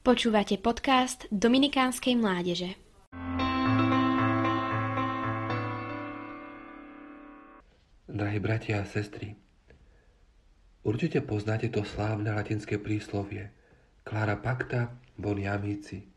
[0.00, 2.72] Počúvate podcast Dominikánskej mládeže.
[8.08, 9.36] Drahí bratia a sestry,
[10.88, 13.52] určite poznáte to slávne latinské príslovie
[14.00, 16.08] Clara pacta boni amici,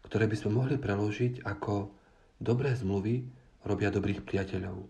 [0.00, 1.92] ktoré by sme mohli preložiť ako
[2.40, 3.28] dobré zmluvy
[3.68, 4.88] robia dobrých priateľov.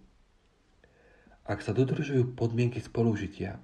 [1.50, 3.58] Ak sa dodržujú podmienky spolužitia,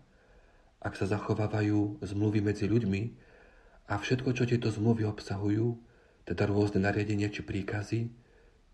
[0.82, 3.25] ak sa zachovávajú zmluvy medzi ľuďmi,
[3.86, 5.78] a všetko, čo tieto zmluvy obsahujú,
[6.26, 8.10] teda rôzne nariadenia či príkazy,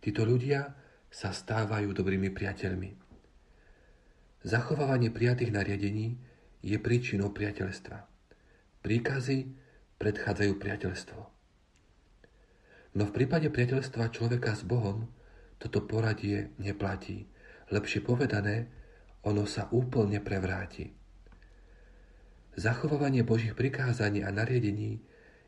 [0.00, 0.72] títo ľudia
[1.12, 2.90] sa stávajú dobrými priateľmi.
[4.42, 6.16] Zachovávanie prijatých nariadení
[6.64, 8.08] je príčinou priateľstva.
[8.82, 9.38] Príkazy
[10.00, 11.20] predchádzajú priateľstvo.
[12.92, 15.06] No v prípade priateľstva človeka s Bohom
[15.62, 17.28] toto poradie neplatí.
[17.70, 18.66] Lepšie povedané,
[19.22, 21.01] ono sa úplne prevráti.
[22.52, 25.00] Zachovávanie Božích prikázaní a nariadení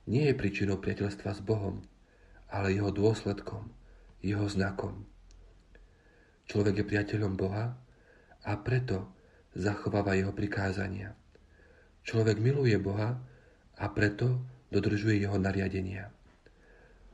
[0.09, 1.85] nie je príčinou priateľstva s Bohom,
[2.49, 3.69] ale jeho dôsledkom,
[4.25, 5.05] jeho znakom.
[6.49, 7.77] Človek je priateľom Boha
[8.41, 9.13] a preto
[9.53, 11.13] zachováva jeho prikázania.
[12.09, 13.21] Človek miluje Boha
[13.77, 14.41] a preto
[14.73, 16.09] dodržuje jeho nariadenia.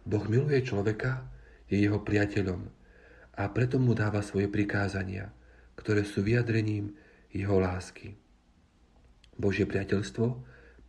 [0.07, 1.27] Boh miluje človeka,
[1.67, 2.63] je jeho priateľom
[3.39, 5.35] a preto mu dáva svoje prikázania,
[5.75, 6.95] ktoré sú vyjadrením
[7.35, 8.30] jeho lásky.
[9.39, 10.27] Božie priateľstvo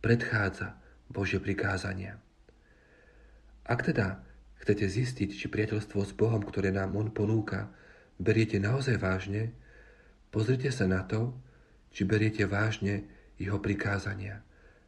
[0.02, 0.78] predchádza
[1.12, 2.18] Božie prikázania.
[3.62, 4.26] Ak teda
[4.58, 7.70] chcete zistiť, či priateľstvo s Bohom, ktoré nám On ponúka,
[8.18, 9.54] beriete naozaj vážne,
[10.34, 11.36] pozrite sa na to,
[11.94, 13.06] či beriete vážne
[13.38, 14.42] Jeho prikázania,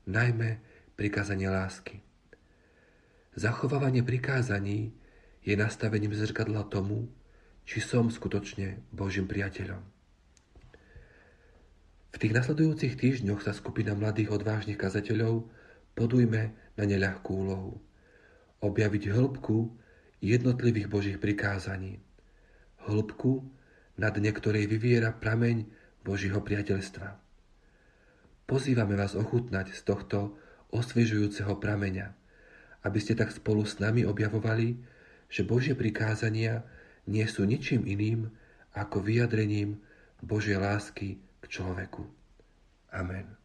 [0.08, 0.58] najmä
[0.98, 2.02] prikázanie lásky.
[3.34, 4.94] Zachovávanie prikázaní
[5.42, 7.10] je nastavením zrkadla tomu,
[7.66, 9.93] či som skutočne Božím priateľom.
[12.14, 15.50] V tých nasledujúcich týždňoch sa skupina mladých odvážnych kazateľov
[15.98, 17.82] podujme na neľahkú úlohu.
[18.62, 19.74] Objaviť hĺbku
[20.22, 21.98] jednotlivých Božích prikázaní.
[22.86, 23.42] Hĺbku,
[23.98, 25.66] na dne ktorej vyviera prameň
[26.06, 27.18] Božího priateľstva.
[28.46, 30.38] Pozývame vás ochutnať z tohto
[30.70, 32.14] osviežujúceho prameňa,
[32.86, 34.78] aby ste tak spolu s nami objavovali,
[35.26, 36.62] že Božie prikázania
[37.10, 38.30] nie sú ničím iným
[38.70, 39.82] ako vyjadrením
[40.22, 42.08] Božej lásky k človeku.
[42.96, 43.43] Amen.